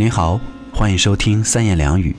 [0.00, 0.40] 您好，
[0.72, 2.14] 欢迎收听三言两语。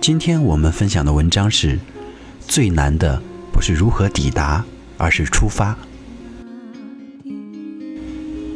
[0.00, 1.78] 今天我们分享的文章是：
[2.48, 3.22] 最难的
[3.52, 4.64] 不是如何抵达，
[4.98, 5.78] 而是出发。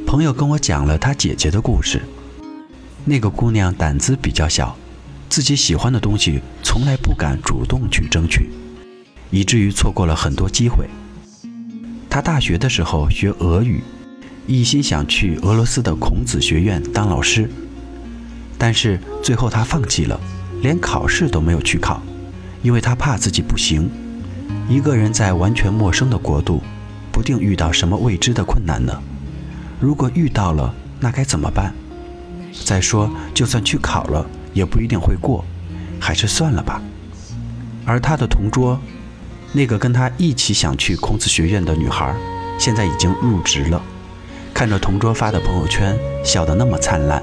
[0.04, 2.02] 朋友跟我讲了他姐姐的故事。
[3.04, 4.76] 那个姑娘胆子比较小，
[5.28, 8.50] 自己喜欢的东西从来不敢主动去争取，
[9.30, 10.88] 以至于错过了很多机会。
[12.10, 13.80] 她大学的时候学俄语，
[14.48, 17.48] 一心想去俄罗斯的孔子学院当老师。
[18.58, 20.18] 但是最后他放弃了，
[20.62, 22.02] 连考试都没有去考，
[22.62, 23.90] 因为他怕自己不行。
[24.68, 26.62] 一个人在完全陌生的国度，
[27.12, 29.00] 不定遇到什么未知的困难呢？
[29.78, 31.74] 如果遇到了，那该怎么办？
[32.64, 35.44] 再说，就算去考了，也不一定会过，
[36.00, 36.80] 还是算了吧。
[37.84, 38.80] 而他的同桌，
[39.52, 42.14] 那个跟他一起想去孔子学院的女孩，
[42.58, 43.80] 现在已经入职了。
[44.54, 47.22] 看着同桌发的朋友圈，笑得那么灿烂。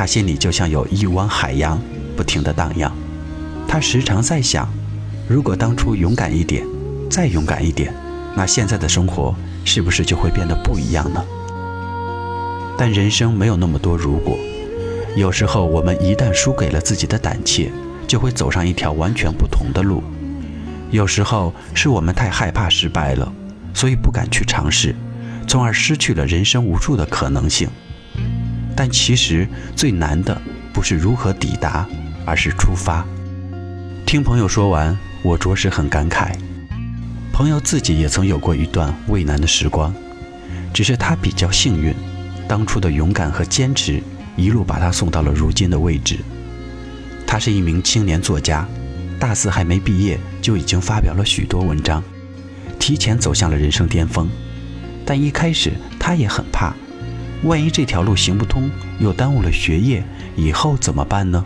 [0.00, 1.78] 他心里就像有一汪海洋，
[2.16, 2.90] 不停地荡漾。
[3.68, 4.66] 他时常在想，
[5.28, 6.64] 如果当初勇敢一点，
[7.10, 7.92] 再勇敢一点，
[8.34, 11.22] 那现在的生活是不是就会变得不一样呢？
[12.78, 14.38] 但人生没有那么多如果。
[15.16, 17.70] 有时候我们一旦输给了自己的胆怯，
[18.08, 20.02] 就会走上一条完全不同的路。
[20.90, 23.30] 有时候是我们太害怕失败了，
[23.74, 24.96] 所以不敢去尝试，
[25.46, 27.68] 从而失去了人生无数的可能性。
[28.76, 30.40] 但其实最难的
[30.72, 31.86] 不是如何抵达，
[32.24, 33.04] 而是出发。
[34.06, 36.32] 听朋友说完，我着实很感慨。
[37.32, 39.94] 朋友自己也曾有过一段畏难的时光，
[40.72, 41.94] 只是他比较幸运，
[42.48, 44.02] 当初的勇敢和坚持
[44.36, 46.18] 一路把他送到了如今的位置。
[47.26, 48.66] 他是一名青年作家，
[49.18, 52.02] 大四还没毕业就已经发表了许多文章，
[52.78, 54.28] 提前走向了人生巅峰。
[55.06, 56.74] 但一开始他也很怕。
[57.42, 60.04] 万一这条路行不通，又耽误了学业，
[60.36, 61.44] 以后怎么办呢？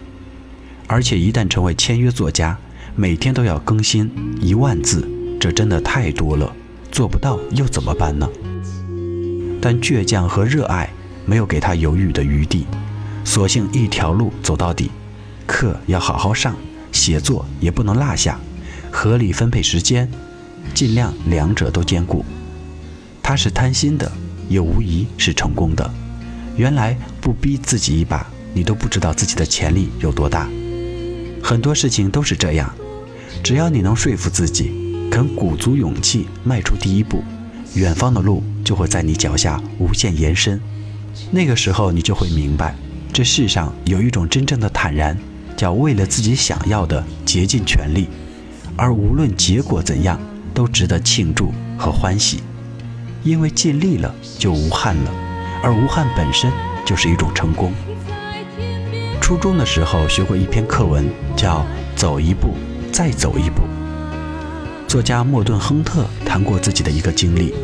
[0.88, 2.58] 而且一旦成为签约作家，
[2.96, 4.10] 每天都要更新
[4.40, 6.52] 一万字，这真的太多了，
[6.90, 8.28] 做不到又怎么办呢？
[9.60, 10.90] 但倔强和热爱
[11.24, 12.66] 没有给他犹豫的余地，
[13.24, 14.90] 索性一条路走到底，
[15.46, 16.56] 课要好好上，
[16.90, 18.40] 写作也不能落下，
[18.90, 20.10] 合理分配时间，
[20.74, 22.24] 尽量两者都兼顾。
[23.22, 24.10] 他是贪心的。
[24.48, 25.90] 也无疑是成功的。
[26.56, 30.48] 原来不逼自己一把，你都不知道自己的潜力有多大。
[31.42, 32.72] 很多事情都是这样，
[33.42, 34.70] 只要你能说服自己，
[35.10, 37.22] 肯鼓足勇气迈出第一步，
[37.74, 40.60] 远方的路就会在你脚下无限延伸。
[41.30, 42.74] 那个时候，你就会明白，
[43.12, 45.18] 这世上有一种真正的坦然，
[45.56, 48.08] 叫为了自己想要的竭尽全力，
[48.76, 50.20] 而无论结果怎样，
[50.54, 52.40] 都值得庆祝和欢喜。
[53.24, 55.10] 因为尽力了就无憾了，
[55.62, 56.52] 而无憾本身
[56.84, 57.72] 就是一种成功。
[59.18, 61.60] 初中的时候学过一篇课文，叫
[61.96, 62.54] 《走一步，
[62.92, 63.62] 再走一步》。
[64.86, 67.54] 作家莫顿·亨特谈过自己的一个经历。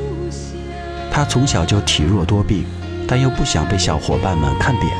[1.12, 2.64] 他从小就体弱多病，
[3.06, 4.90] 但又不想被小伙伴们看扁，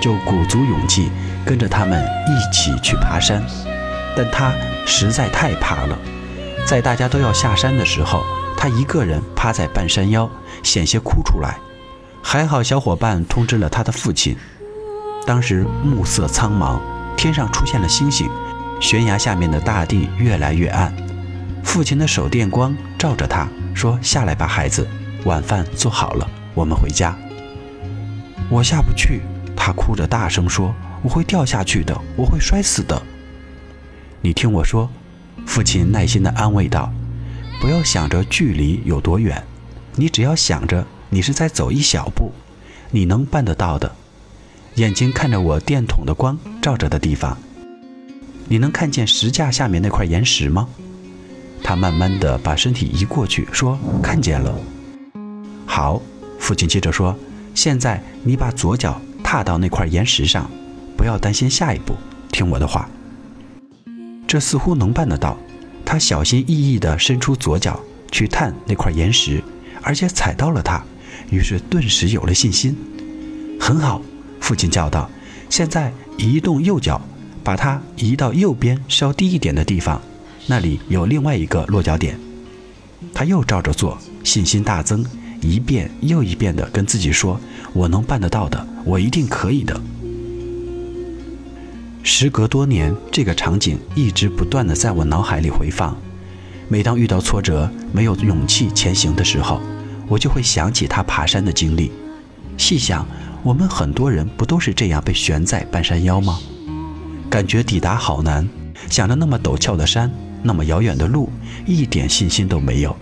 [0.00, 1.08] 就鼓足勇气
[1.46, 3.40] 跟着他们一起去爬山。
[4.16, 4.52] 但他
[4.84, 5.96] 实在太怕了，
[6.66, 8.24] 在大家都要下山的时候。
[8.60, 10.28] 他一个人趴在半山腰，
[10.62, 11.58] 险些哭出来。
[12.22, 14.36] 还好小伙伴通知了他的父亲。
[15.26, 16.78] 当时暮色苍茫，
[17.16, 18.28] 天上出现了星星，
[18.78, 20.94] 悬崖下面的大地越来越暗。
[21.64, 24.86] 父亲的手电光照着他，说：“下来吧，孩子，
[25.24, 27.16] 晚饭做好了，我们回家。”
[28.50, 29.22] 我下不去，
[29.56, 33.00] 他哭着大声说：“我会掉下去的，我会摔死的。”
[34.20, 34.90] 你听我说，
[35.46, 36.92] 父亲耐心地安慰道。
[37.60, 39.44] 不要想着距离有多远，
[39.94, 42.32] 你只要想着你是在走一小步，
[42.90, 43.94] 你能办得到的。
[44.76, 47.36] 眼睛看着我电筒的光照着的地方，
[48.48, 50.66] 你能看见石架下面那块岩石吗？
[51.62, 54.58] 他慢慢的把身体移过去，说：“看见了。”
[55.66, 56.00] 好，
[56.38, 57.14] 父亲接着说
[57.54, 60.50] ：“现在你把左脚踏到那块岩石上，
[60.96, 61.94] 不要担心下一步，
[62.32, 62.88] 听我的话。”
[64.26, 65.36] 这似乎能办得到。
[65.90, 67.80] 他小心翼翼地伸出左脚
[68.12, 69.42] 去探那块岩石，
[69.82, 70.80] 而且踩到了它，
[71.30, 72.76] 于是顿时有了信心。
[73.58, 74.00] 很好，
[74.38, 75.10] 父亲叫道
[75.50, 77.02] ：“现在移动右脚，
[77.42, 80.00] 把它移到右边稍低一点的地方，
[80.46, 82.16] 那里有另外一个落脚点。”
[83.12, 85.04] 他又照着做，信心大增，
[85.40, 87.40] 一遍又一遍地跟自己说
[87.74, 89.80] ：“我能办得到的，我一定可以的。”
[92.02, 95.96] 时隔多年，这个场景一直不断的在我脑海里回放。
[96.68, 99.60] 每当遇到挫折、没有勇气前行的时候，
[100.08, 101.92] 我就会想起他爬山的经历。
[102.56, 103.06] 细想，
[103.42, 106.38] 我们很多人不都是这样被悬在半山腰吗？
[107.28, 108.48] 感觉抵达好难，
[108.88, 110.10] 想着那么陡峭的山，
[110.42, 111.30] 那么遥远的路，
[111.66, 112.96] 一点信心都没有。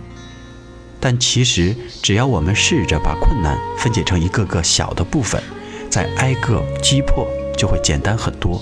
[0.99, 5.41] 但其实，只要我们试着把困难分解成一个个小的部分，
[5.89, 7.25] 再挨个击破，
[7.57, 8.61] 就会简单很多。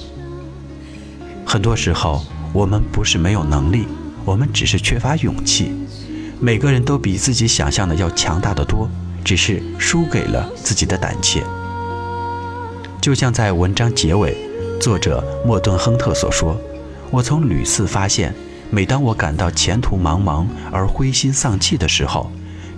[1.49, 3.87] 很多时候，我们不是没有能力，
[4.25, 5.71] 我们只是缺乏勇气。
[6.41, 8.89] 每个人都比自己想象的要强大的多，
[9.23, 11.41] 只是输给了自己的胆怯。
[12.99, 14.35] 就像在文章结尾，
[14.77, 16.59] 作者莫顿·亨特所说
[17.09, 18.35] ：“我从屡次发现。”
[18.69, 22.29] 每当我感到前途茫茫而灰心丧气的时候，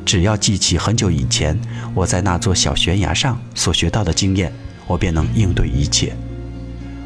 [0.05, 1.59] 只要记起很久以前
[1.95, 4.53] 我在那座小悬崖上所学到的经验，
[4.85, 6.15] 我便能应对一切。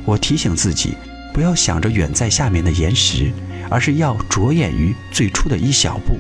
[0.04, 0.96] 我提醒自己，
[1.34, 3.32] 不要想着远在下面的岩石，
[3.70, 6.20] 而是要着眼于最初的一小步，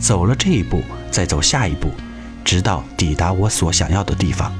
[0.00, 1.90] 走了这一步，再走下一步，
[2.44, 4.52] 直到抵达我所想要的地方。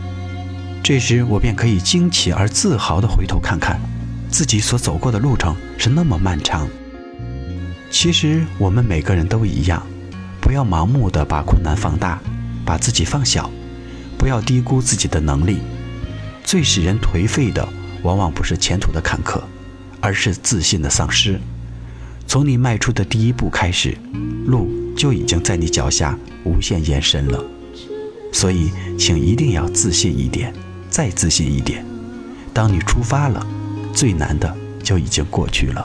[0.82, 3.80] 这时，我便可以惊奇而自豪地回头看看，
[4.28, 6.68] 自己所走过的路程是那么漫长。
[7.90, 9.86] 其实我们每个人都一样，
[10.40, 12.20] 不要盲目的把困难放大，
[12.64, 13.50] 把自己放小，
[14.18, 15.58] 不要低估自己的能力。
[16.44, 17.68] 最使人颓废的，
[18.02, 19.40] 往往不是前途的坎坷，
[20.06, 21.36] 而是自信的丧失。
[22.28, 23.98] 从你迈出的第一步开始，
[24.46, 27.44] 路就已经在你脚下无限延伸了。
[28.32, 30.54] 所以，请一定要自信一点，
[30.88, 31.84] 再自信一点。
[32.54, 33.44] 当你出发了，
[33.92, 35.84] 最难的就已经过去了。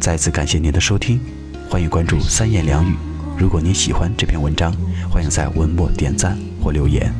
[0.00, 1.20] 再次感谢您的收听，
[1.68, 2.94] 欢迎关注三言两语。
[3.36, 4.72] 如果您喜欢这篇文章，
[5.10, 7.12] 欢迎在文末点赞或留言。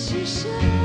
[0.00, 0.79] 是谁？